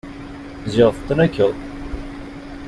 [0.71, 1.51] Ziɣ tetnakeḍ!